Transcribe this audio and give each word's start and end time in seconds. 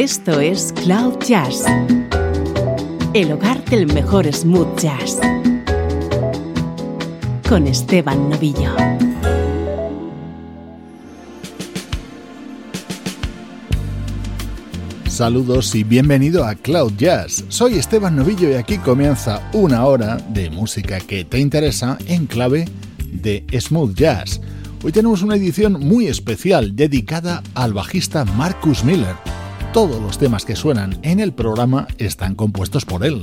Esto 0.00 0.38
es 0.38 0.72
Cloud 0.84 1.18
Jazz, 1.26 1.64
el 3.14 3.32
hogar 3.32 3.64
del 3.64 3.92
mejor 3.92 4.32
smooth 4.32 4.78
jazz, 4.78 5.18
con 7.48 7.66
Esteban 7.66 8.30
Novillo. 8.30 8.76
Saludos 15.08 15.74
y 15.74 15.82
bienvenido 15.82 16.44
a 16.44 16.54
Cloud 16.54 16.92
Jazz. 16.96 17.44
Soy 17.48 17.74
Esteban 17.74 18.14
Novillo 18.14 18.48
y 18.52 18.54
aquí 18.54 18.78
comienza 18.78 19.50
una 19.52 19.84
hora 19.84 20.18
de 20.28 20.48
música 20.48 21.00
que 21.00 21.24
te 21.24 21.40
interesa 21.40 21.98
en 22.06 22.26
clave 22.26 22.66
de 23.04 23.44
smooth 23.58 23.96
jazz. 23.96 24.40
Hoy 24.84 24.92
tenemos 24.92 25.22
una 25.22 25.34
edición 25.34 25.72
muy 25.72 26.06
especial 26.06 26.76
dedicada 26.76 27.42
al 27.56 27.72
bajista 27.72 28.24
Marcus 28.24 28.84
Miller. 28.84 29.37
Todos 29.72 30.00
los 30.00 30.16
temas 30.16 30.46
que 30.46 30.56
suenan 30.56 30.98
en 31.02 31.20
el 31.20 31.32
programa 31.32 31.86
están 31.98 32.34
compuestos 32.34 32.86
por 32.86 33.04
él. 33.04 33.20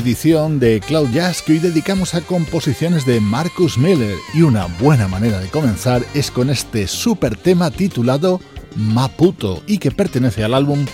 Edición 0.00 0.58
de 0.60 0.80
Cloud 0.80 1.10
Jazz 1.10 1.42
que 1.42 1.52
hoy 1.52 1.58
dedicamos 1.58 2.14
a 2.14 2.22
composiciones 2.22 3.04
de 3.04 3.20
Marcus 3.20 3.76
Miller 3.76 4.16
y 4.32 4.40
una 4.40 4.66
buena 4.80 5.08
manera 5.08 5.38
de 5.38 5.48
comenzar 5.48 6.02
es 6.14 6.30
con 6.30 6.48
este 6.48 6.86
super 6.86 7.36
tema 7.36 7.70
titulado 7.70 8.40
Maputo 8.76 9.62
y 9.66 9.76
que 9.76 9.90
pertenece 9.90 10.42
al 10.42 10.54
álbum 10.54 10.86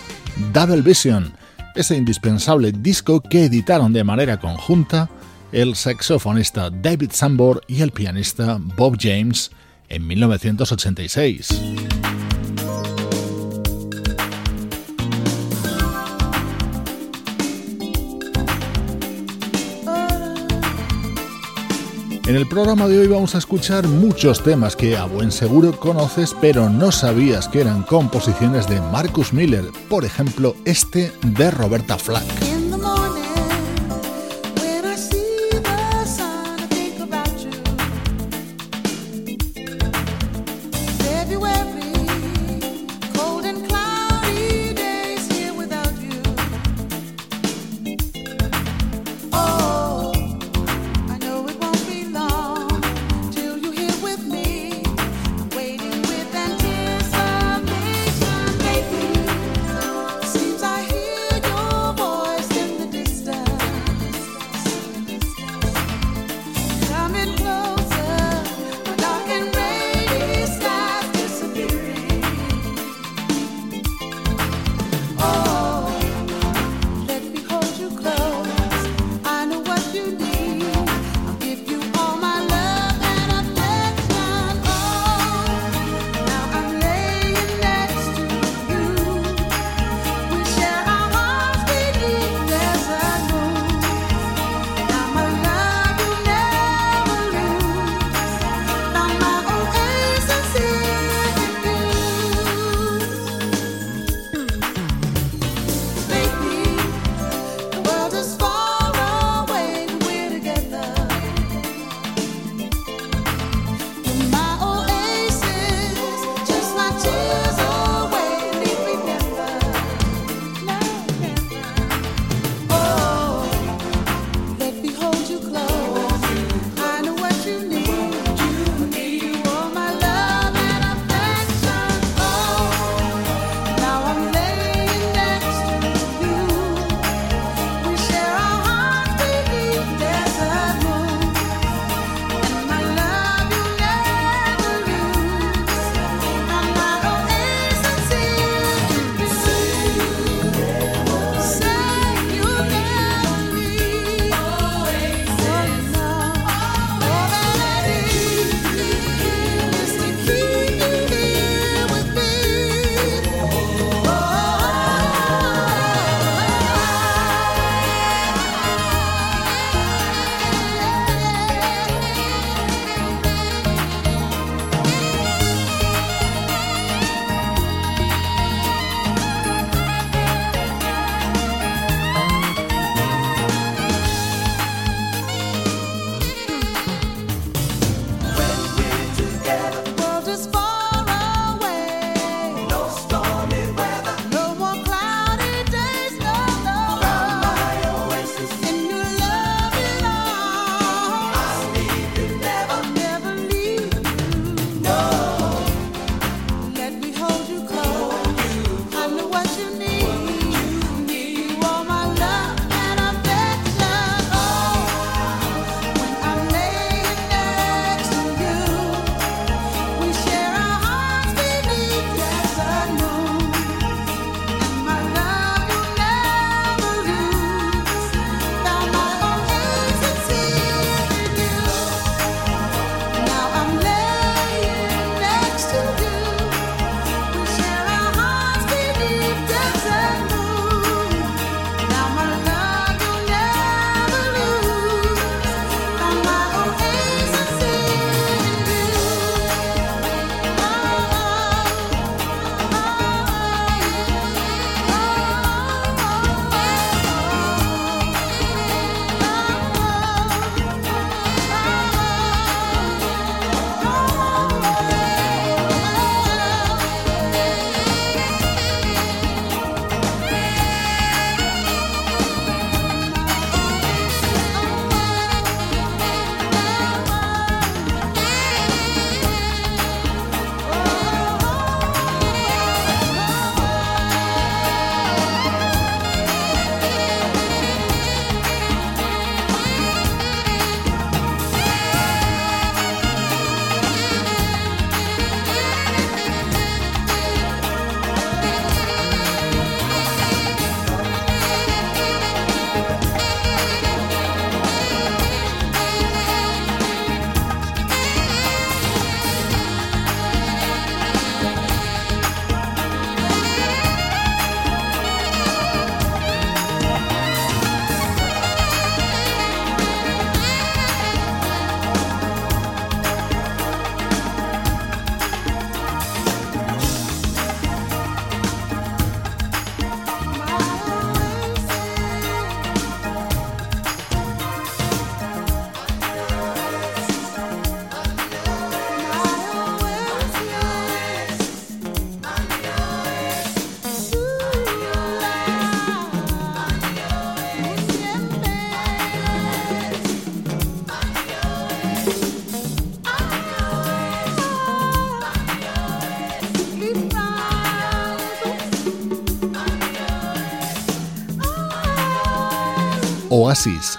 Double 0.53 0.83
Vision, 0.83 1.33
ese 1.77 1.97
indispensable 1.97 2.73
disco 2.73 3.21
que 3.21 3.45
editaron 3.45 3.93
de 3.93 4.03
manera 4.03 4.41
conjunta 4.41 5.09
el 5.53 5.77
saxofonista 5.77 6.71
David 6.71 7.13
Sambor 7.13 7.63
y 7.69 7.83
el 7.83 7.93
pianista 7.93 8.59
Bob 8.61 8.97
James 9.01 9.53
en 9.89 10.05
1986. 10.05 11.49
En 22.27 22.35
el 22.35 22.49
programa 22.49 22.89
de 22.89 22.99
hoy 22.99 23.07
vamos 23.07 23.37
a 23.37 23.39
escuchar 23.39 23.87
muchos 23.87 24.43
temas 24.43 24.75
que 24.75 24.97
a 24.97 25.05
buen 25.05 25.31
seguro 25.31 25.79
conoces 25.79 26.35
pero 26.41 26.69
no 26.69 26.91
sabías 26.91 27.47
que 27.47 27.61
eran 27.61 27.85
composiciones 27.85 28.69
de 28.69 28.81
Marcus 28.81 29.33
Miller, 29.33 29.67
por 29.89 30.05
ejemplo 30.05 30.57
este 30.65 31.13
de 31.23 31.53
Roberta 31.53 31.97
Flack. 31.97 32.56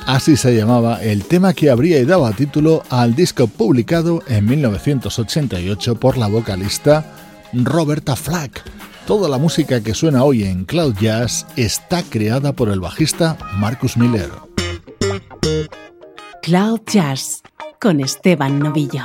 Así 0.06 0.38
se 0.38 0.56
llamaba 0.56 1.04
el 1.04 1.26
tema 1.26 1.54
que 1.54 1.70
habría 1.70 2.04
dado 2.06 2.32
título 2.32 2.84
al 2.90 3.16
disco 3.16 3.48
publicado 3.48 4.24
en 4.28 4.46
1988 4.46 5.96
por 5.96 6.18
la 6.18 6.28
vocalista 6.28 7.06
Roberta 7.52 8.16
Flack. 8.16 8.64
Toda 9.06 9.28
la 9.28 9.38
música 9.38 9.82
que 9.82 9.94
suena 9.94 10.24
hoy 10.24 10.44
en 10.44 10.64
Cloud 10.64 10.96
Jazz 11.02 11.46
está 11.58 12.02
creada 12.04 12.54
por 12.54 12.70
el 12.70 12.80
bajista 12.80 13.38
Marcus 13.58 13.98
Miller. 13.98 14.30
Cloud 16.42 16.80
Jazz 16.86 17.42
con 17.82 18.00
Esteban 18.00 18.60
Novillo. 18.60 19.04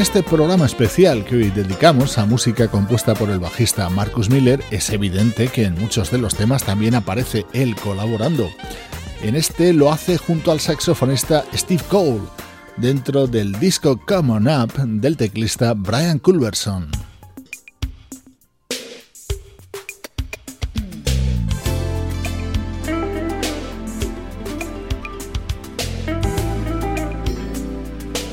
Este 0.00 0.22
programa 0.22 0.66
especial 0.66 1.24
que 1.24 1.36
hoy 1.36 1.50
dedicamos 1.50 2.18
a 2.18 2.26
música 2.26 2.68
compuesta 2.68 3.14
por 3.14 3.30
el 3.30 3.38
bajista 3.38 3.88
Marcus 3.88 4.28
Miller, 4.28 4.62
es 4.70 4.90
evidente 4.90 5.48
que 5.48 5.64
en 5.64 5.74
muchos 5.78 6.10
de 6.10 6.18
los 6.18 6.34
temas 6.34 6.64
también 6.64 6.94
aparece 6.94 7.46
él 7.52 7.76
colaborando. 7.76 8.50
En 9.22 9.36
este 9.36 9.72
lo 9.72 9.92
hace 9.92 10.18
junto 10.18 10.50
al 10.50 10.60
saxofonista 10.60 11.44
Steve 11.54 11.82
Cole, 11.88 12.20
dentro 12.76 13.26
del 13.26 13.52
disco 13.60 13.98
Come 14.06 14.32
On 14.32 14.48
Up 14.48 14.72
del 14.76 15.16
teclista 15.16 15.72
Brian 15.74 16.18
Culberson. 16.18 17.05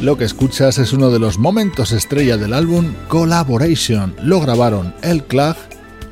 Lo 0.03 0.17
que 0.17 0.25
escuchas 0.25 0.79
es 0.79 0.91
uno 0.91 1.11
de 1.11 1.17
los 1.17 1.37
momentos 1.37 1.93
estrella 1.93 2.35
del 2.35 2.51
álbum 2.51 2.93
Collaboration. 3.07 4.13
Lo 4.21 4.41
grabaron 4.41 4.93
El 5.01 5.23
Clag 5.23 5.55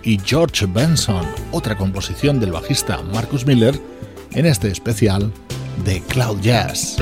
y 0.02 0.18
George 0.18 0.66
Benson, 0.66 1.26
otra 1.52 1.76
composición 1.76 2.40
del 2.40 2.54
bajista 2.54 3.02
Marcus 3.14 3.46
Miller, 3.46 3.78
en 4.32 4.46
este 4.46 4.70
especial 4.70 5.34
de 5.84 6.00
Cloud 6.04 6.40
Jazz. 6.40 6.96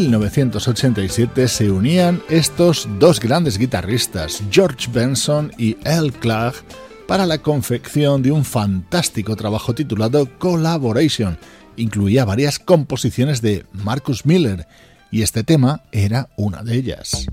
1987 0.00 1.48
se 1.48 1.70
unían 1.70 2.20
estos 2.28 2.86
dos 2.98 3.18
grandes 3.18 3.56
guitarristas, 3.56 4.42
George 4.50 4.90
Benson 4.92 5.50
y 5.56 5.78
Al 5.86 6.12
Clark, 6.12 6.54
para 7.08 7.24
la 7.24 7.38
confección 7.38 8.22
de 8.22 8.30
un 8.30 8.44
fantástico 8.44 9.36
trabajo 9.36 9.74
titulado 9.74 10.28
Collaboration. 10.38 11.38
Incluía 11.76 12.26
varias 12.26 12.58
composiciones 12.58 13.40
de 13.40 13.64
Marcus 13.72 14.26
Miller 14.26 14.66
y 15.10 15.22
este 15.22 15.44
tema 15.44 15.82
era 15.92 16.28
una 16.36 16.62
de 16.62 16.74
ellas. 16.74 17.26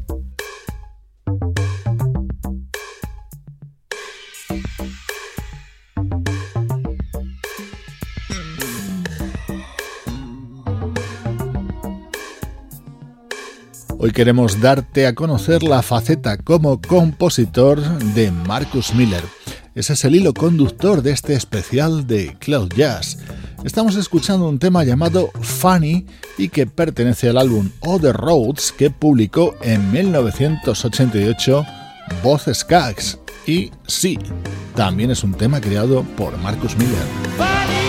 Hoy 14.03 14.11
queremos 14.11 14.59
darte 14.59 15.07
a 15.07 15.15
conocer 15.15 15.63
la 15.63 15.81
faceta 15.81 16.35
como 16.35 16.81
compositor 16.81 17.79
de 18.13 18.31
Marcus 18.31 18.93
Miller. 18.93 19.23
Ese 19.75 19.93
es 19.93 20.03
el 20.03 20.17
hilo 20.17 20.33
conductor 20.33 21.01
de 21.01 21.11
este 21.11 21.35
especial 21.35 22.05
de 22.05 22.35
Cloud 22.37 22.73
Jazz. 22.75 23.19
Estamos 23.63 23.95
escuchando 23.95 24.49
un 24.49 24.59
tema 24.59 24.83
llamado 24.83 25.31
Funny 25.39 26.05
y 26.37 26.49
que 26.49 26.67
pertenece 26.67 27.29
al 27.29 27.37
álbum 27.37 27.69
Other 27.79 28.13
Roads 28.13 28.73
que 28.73 28.89
publicó 28.89 29.55
en 29.61 29.89
1988 29.93 31.65
Voz 32.21 32.43
Skaggs. 32.53 33.19
Y 33.47 33.71
sí, 33.87 34.19
también 34.75 35.11
es 35.11 35.23
un 35.23 35.33
tema 35.33 35.61
creado 35.61 36.03
por 36.17 36.37
Marcus 36.39 36.75
Miller. 36.75 37.82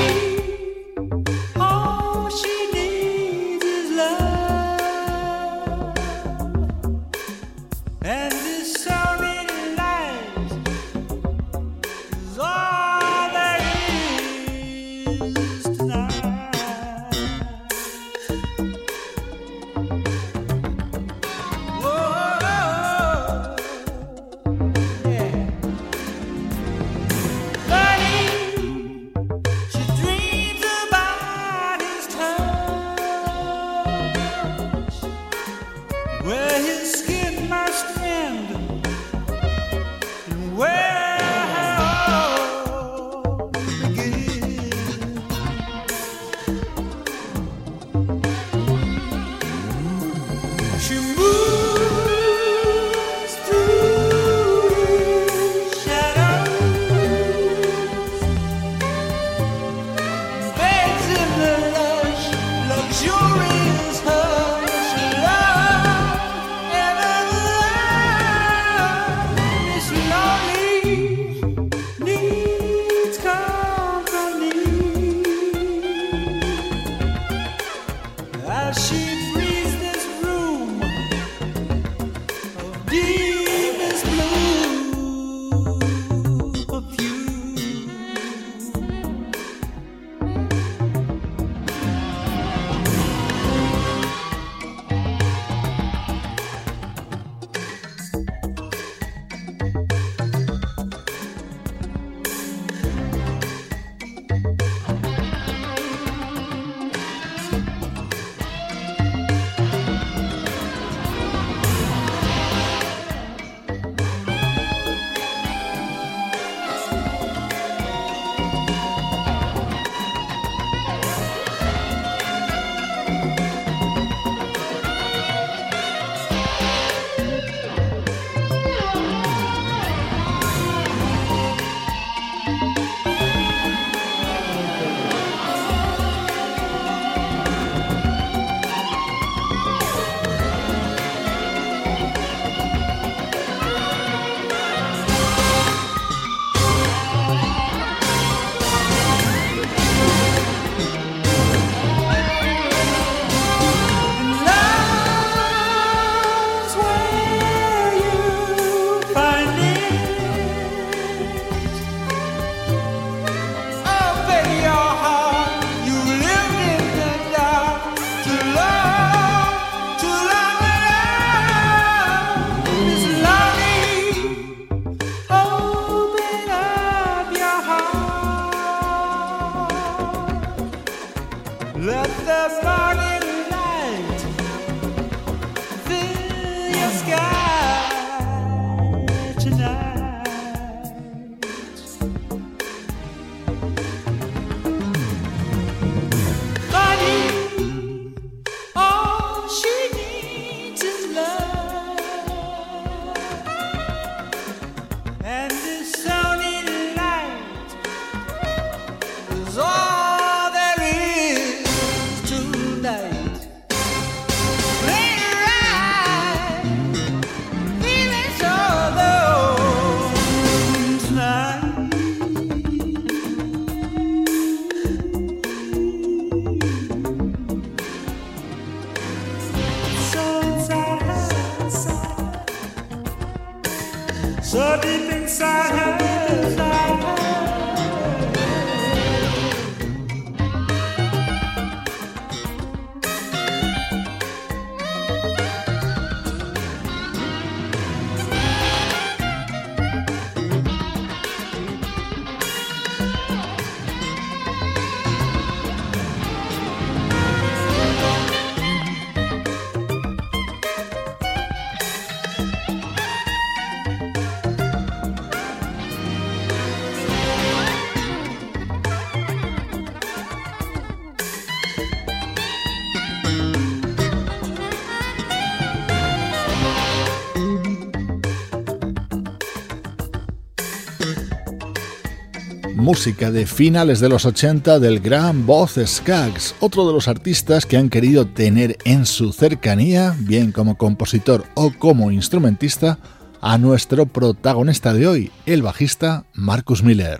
Música 282.84 283.30
de 283.30 283.46
finales 283.46 283.98
de 283.98 284.10
los 284.10 284.26
80 284.26 284.78
del 284.78 285.00
gran 285.00 285.46
Boz 285.46 285.78
Skaggs, 285.82 286.54
otro 286.60 286.86
de 286.86 286.92
los 286.92 287.08
artistas 287.08 287.64
que 287.64 287.78
han 287.78 287.88
querido 287.88 288.26
tener 288.26 288.76
en 288.84 289.06
su 289.06 289.32
cercanía, 289.32 290.14
bien 290.18 290.52
como 290.52 290.76
compositor 290.76 291.46
o 291.54 291.72
como 291.78 292.10
instrumentista, 292.10 292.98
a 293.40 293.56
nuestro 293.56 294.04
protagonista 294.04 294.92
de 294.92 295.08
hoy, 295.08 295.32
el 295.46 295.62
bajista 295.62 296.26
Marcus 296.34 296.82
Miller. 296.82 297.18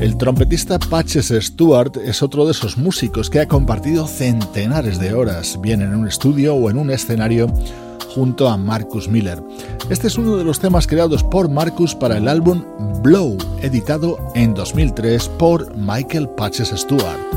El 0.00 0.16
trompetista 0.16 0.78
Patches 0.78 1.34
Stewart 1.40 1.96
es 1.96 2.22
otro 2.22 2.44
de 2.44 2.52
esos 2.52 2.76
músicos 2.76 3.28
que 3.28 3.40
ha 3.40 3.48
compartido 3.48 4.06
centenares 4.06 5.00
de 5.00 5.12
horas, 5.12 5.60
bien 5.60 5.82
en 5.82 5.92
un 5.92 6.06
estudio 6.06 6.54
o 6.54 6.70
en 6.70 6.78
un 6.78 6.90
escenario, 6.90 7.48
junto 8.14 8.48
a 8.48 8.56
Marcus 8.56 9.08
Miller. 9.08 9.42
Este 9.90 10.06
es 10.06 10.16
uno 10.16 10.36
de 10.36 10.44
los 10.44 10.60
temas 10.60 10.86
creados 10.86 11.24
por 11.24 11.50
Marcus 11.50 11.96
para 11.96 12.16
el 12.16 12.28
álbum 12.28 12.62
Blow, 13.02 13.36
editado 13.60 14.18
en 14.36 14.54
2003 14.54 15.28
por 15.30 15.76
Michael 15.76 16.28
Patches 16.28 16.68
Stewart. 16.76 17.27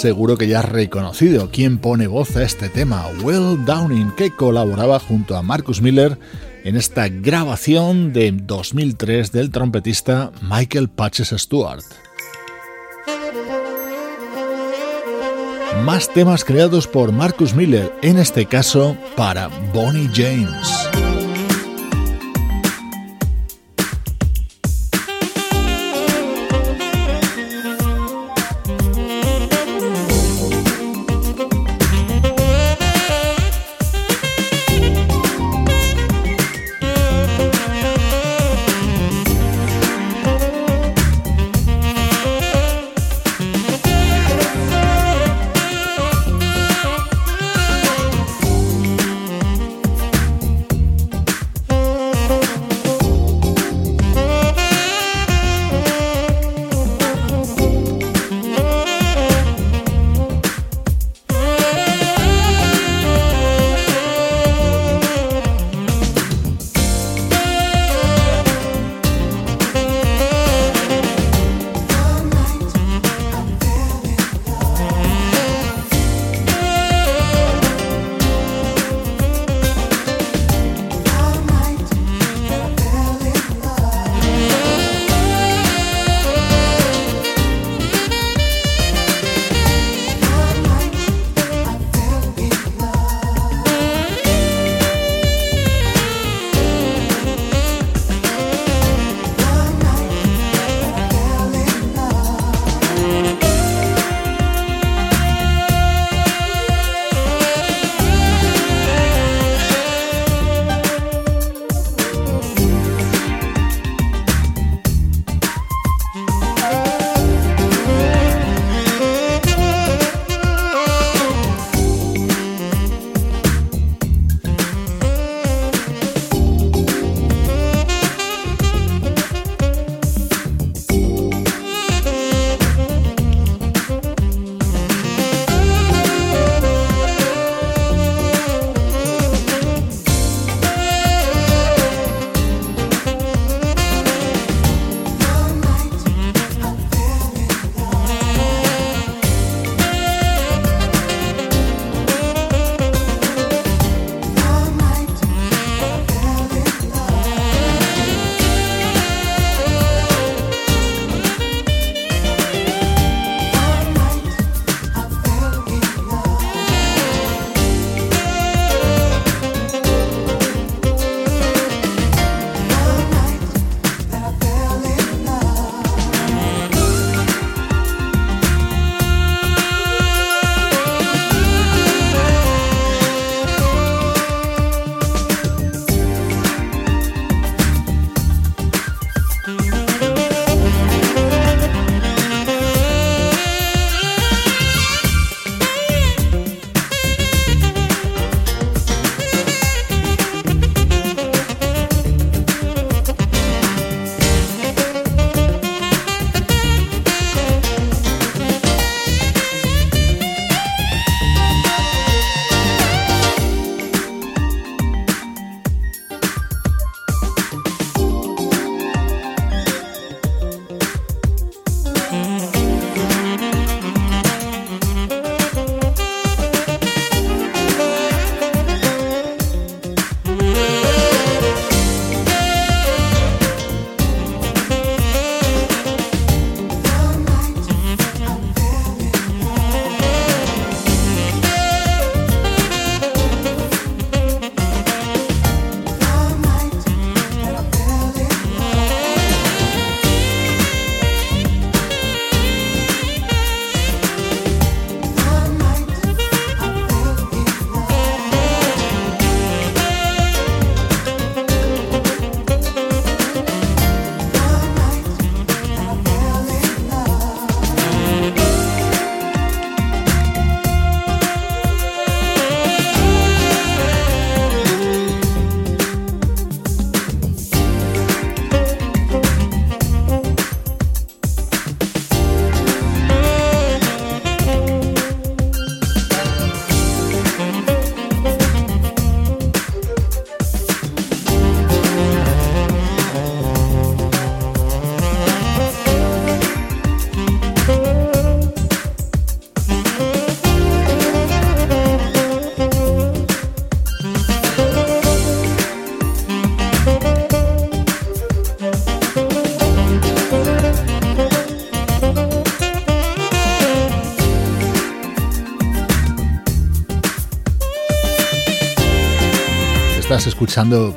Seguro 0.00 0.38
que 0.38 0.48
ya 0.48 0.60
has 0.60 0.64
reconocido 0.64 1.50
quién 1.52 1.76
pone 1.76 2.06
voz 2.06 2.34
a 2.34 2.42
este 2.42 2.70
tema, 2.70 3.06
Will 3.22 3.62
Downing, 3.66 4.12
que 4.12 4.34
colaboraba 4.34 4.98
junto 4.98 5.36
a 5.36 5.42
Marcus 5.42 5.82
Miller 5.82 6.18
en 6.64 6.76
esta 6.76 7.08
grabación 7.08 8.14
de 8.14 8.32
2003 8.32 9.30
del 9.30 9.50
trompetista 9.50 10.32
Michael 10.40 10.88
Patches 10.88 11.34
Stewart. 11.36 11.84
Más 15.84 16.08
temas 16.08 16.46
creados 16.46 16.86
por 16.86 17.12
Marcus 17.12 17.54
Miller, 17.54 17.92
en 18.00 18.16
este 18.16 18.46
caso 18.46 18.96
para 19.16 19.48
Bonnie 19.74 20.08
James. 20.14 20.79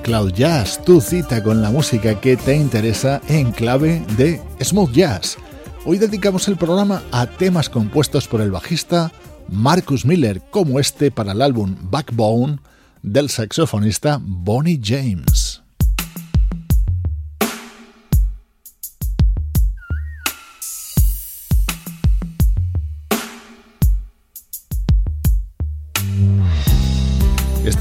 Cloud 0.02 0.34
Jazz, 0.34 0.84
tu 0.84 1.00
cita 1.00 1.44
con 1.44 1.62
la 1.62 1.70
música 1.70 2.20
que 2.20 2.36
te 2.36 2.56
interesa 2.56 3.22
en 3.28 3.52
clave 3.52 4.04
de 4.18 4.42
smooth 4.60 4.92
jazz. 4.92 5.38
Hoy 5.86 6.00
dedicamos 6.00 6.48
el 6.48 6.58
programa 6.58 7.04
a 7.12 7.28
temas 7.28 7.70
compuestos 7.70 8.28
por 8.28 8.42
el 8.42 8.50
bajista 8.50 9.12
Marcus 9.50 10.06
Miller, 10.06 10.42
como 10.50 10.80
este 10.80 11.12
para 11.12 11.34
el 11.34 11.42
álbum 11.44 11.76
Backbone 11.84 12.58
del 13.04 13.30
saxofonista 13.30 14.20
Bonnie 14.24 14.82
James. 14.84 15.43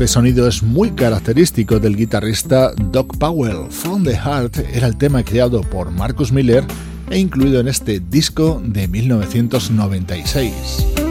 Este 0.03 0.15
sonido 0.15 0.49
es 0.49 0.65
muy 0.65 0.91
característico 0.91 1.79
del 1.79 1.95
guitarrista 1.95 2.73
Doc 2.91 3.17
Powell. 3.19 3.71
From 3.71 4.03
the 4.03 4.17
Heart 4.17 4.59
era 4.75 4.89
el 4.89 4.97
tema 4.97 5.23
creado 5.23 5.61
por 5.61 5.93
Marcus 5.93 6.33
Miller 6.33 6.65
e 7.09 7.21
incluido 7.21 7.61
en 7.61 7.69
este 7.69 8.01
disco 8.01 8.61
de 8.65 8.89
1996. 8.89 11.02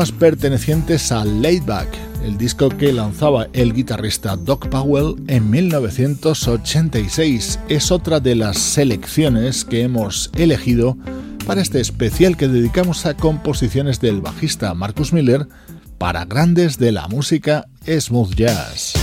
Temas 0.00 0.12
pertenecientes 0.12 1.12
a 1.12 1.26
Laidback, 1.26 1.88
el 2.24 2.38
disco 2.38 2.70
que 2.70 2.90
lanzaba 2.90 3.48
el 3.52 3.74
guitarrista 3.74 4.34
Doc 4.34 4.68
Powell 4.68 5.16
en 5.26 5.50
1986. 5.50 7.60
Es 7.68 7.90
otra 7.90 8.18
de 8.18 8.34
las 8.34 8.56
selecciones 8.56 9.66
que 9.66 9.82
hemos 9.82 10.30
elegido 10.38 10.96
para 11.46 11.60
este 11.60 11.82
especial 11.82 12.38
que 12.38 12.48
dedicamos 12.48 13.04
a 13.04 13.14
composiciones 13.14 14.00
del 14.00 14.22
bajista 14.22 14.72
Marcus 14.72 15.12
Miller 15.12 15.46
para 15.98 16.24
grandes 16.24 16.78
de 16.78 16.92
la 16.92 17.06
música 17.06 17.66
smooth 17.84 18.34
jazz. 18.34 18.94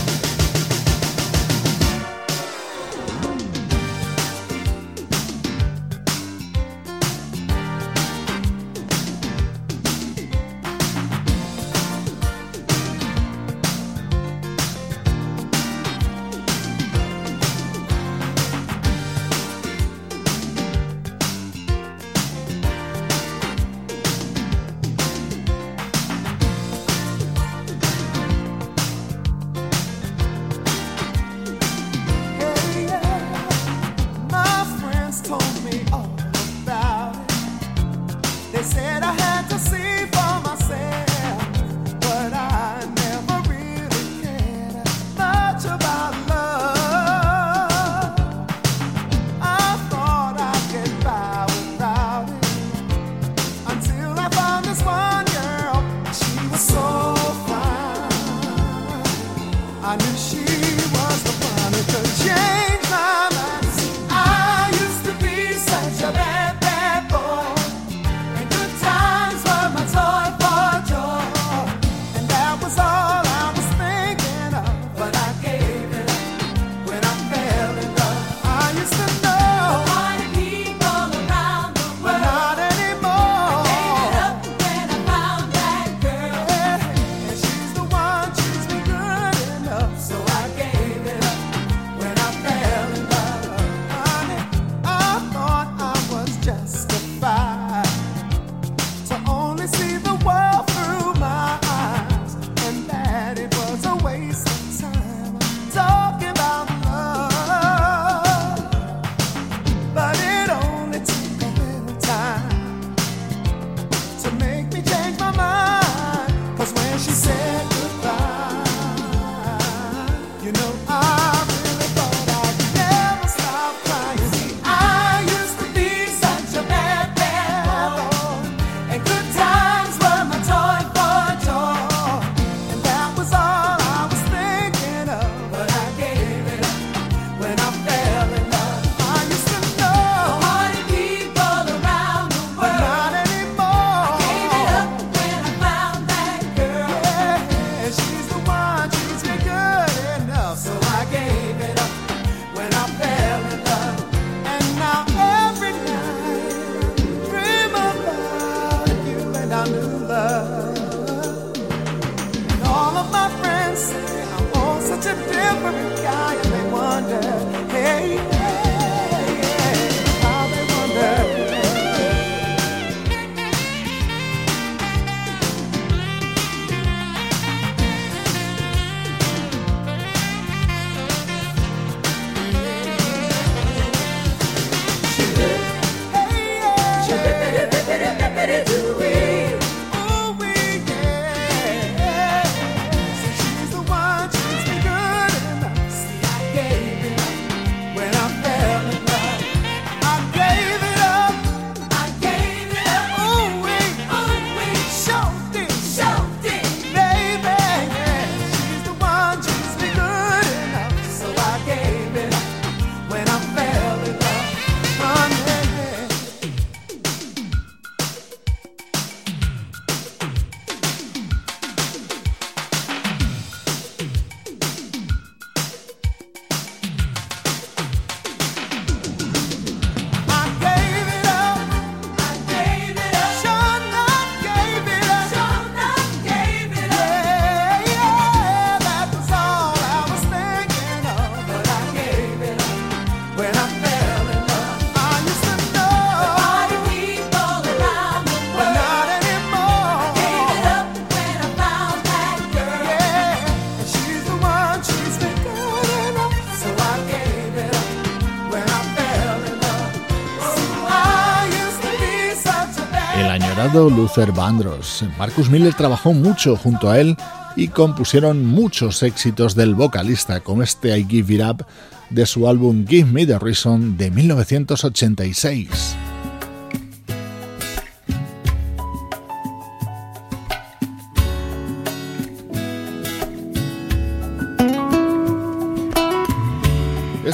Luther 263.86 264.32
Vandross. 264.32 265.06
Marcus 265.18 265.50
Miller 265.50 265.74
trabajó 265.74 266.12
mucho 266.12 266.56
junto 266.56 266.90
a 266.90 267.00
él 267.00 267.16
y 267.56 267.68
compusieron 267.68 268.46
muchos 268.46 269.04
éxitos 269.04 269.56
del 269.56 269.76
vocalista, 269.76 270.40
como 270.40 270.64
este 270.64 270.98
I 270.98 271.06
Give 271.08 271.36
It 271.36 271.42
Up 271.42 271.66
de 272.10 272.26
su 272.26 272.48
álbum 272.48 272.86
Give 272.88 273.10
Me 273.12 273.26
the 273.26 273.38
Reason 273.38 273.96
de 273.96 274.12
1986. 274.12 276.07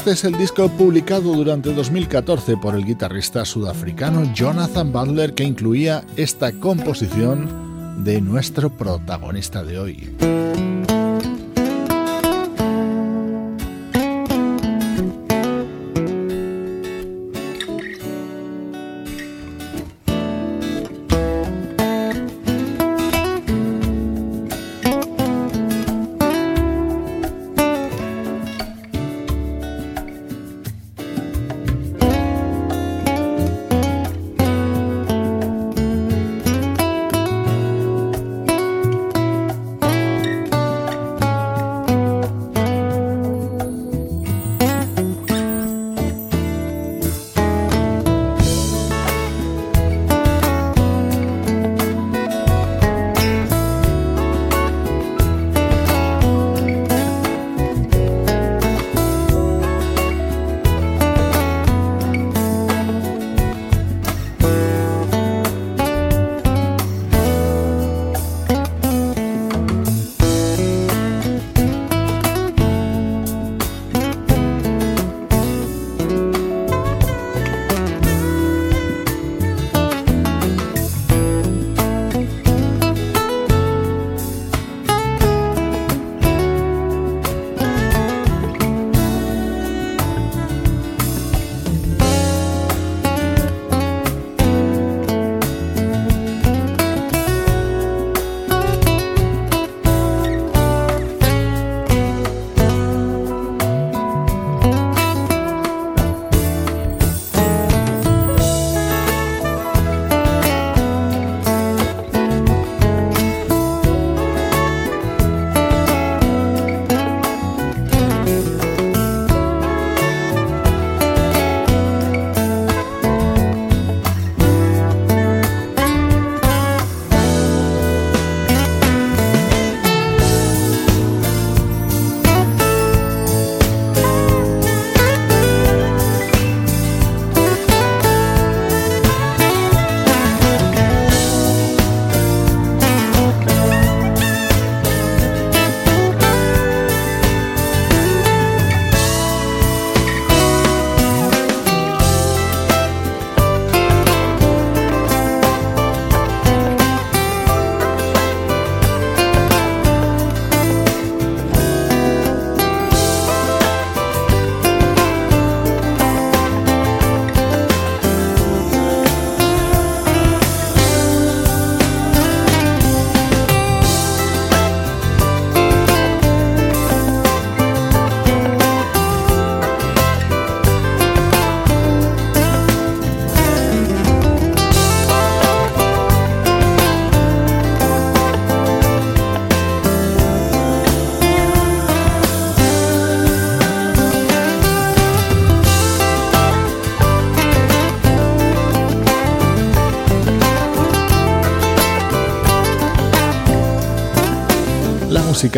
Este 0.03 0.11
es 0.11 0.23
el 0.25 0.37
disco 0.37 0.67
publicado 0.67 1.33
durante 1.33 1.73
2014 1.73 2.57
por 2.57 2.75
el 2.75 2.85
guitarrista 2.85 3.45
sudafricano 3.45 4.33
Jonathan 4.33 4.91
Butler 4.91 5.33
que 5.33 5.45
incluía 5.45 6.03
esta 6.17 6.51
composición 6.51 8.03
de 8.03 8.19
nuestro 8.19 8.69
protagonista 8.69 9.63
de 9.63 9.79
hoy. 9.79 10.72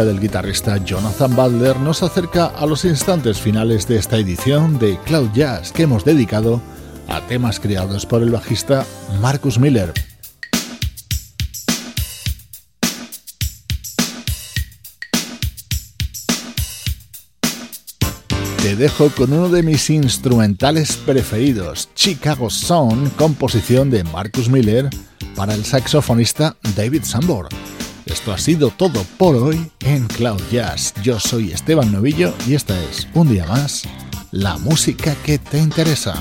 Del 0.04 0.20
guitarrista 0.20 0.76
Jonathan 0.84 1.34
Butler 1.36 1.80
nos 1.80 2.04
acerca 2.04 2.48
a 2.48 2.66
los 2.66 2.84
instantes 2.84 3.39
finales 3.39 3.88
de 3.88 3.96
esta 3.96 4.18
edición 4.18 4.78
de 4.78 4.98
Cloud 5.06 5.30
Jazz 5.34 5.72
que 5.72 5.84
hemos 5.84 6.04
dedicado 6.04 6.62
a 7.08 7.22
temas 7.22 7.62
creados 7.62 8.06
por 8.06 8.22
el 8.22 8.32
bajista 8.32 8.86
Marcus 9.22 9.58
Miller. 9.58 9.93
Te 18.62 18.76
dejo 18.76 19.10
con 19.12 19.32
uno 19.32 19.48
de 19.48 19.64
mis 19.64 19.89
instrumentales 19.89 20.98
preferidos, 20.98 21.88
Chicago 21.96 22.50
Sound, 22.50 23.16
composición 23.16 23.89
de 23.89 24.04
Marcus 24.04 24.50
Miller 24.50 24.89
para 25.36 25.54
el 25.54 25.64
saxofonista 25.64 26.58
David 26.76 27.04
Sambor. 27.04 27.48
Esto 28.16 28.32
ha 28.32 28.38
sido 28.38 28.70
todo 28.70 29.05
por 29.18 29.36
hoy 29.36 29.70
en 29.82 30.07
Cloud 30.07 30.41
Jazz. 30.49 30.93
Yo 31.03 31.20
soy 31.20 31.51
Esteban 31.51 31.91
Novillo 31.91 32.34
y 32.47 32.55
esta 32.55 32.74
es, 32.86 33.09
un 33.13 33.28
día 33.28 33.45
más, 33.45 33.84
la 34.32 34.57
música 34.57 35.13
que 35.26 35.38
te 35.38 35.57
interesa. 35.57 36.16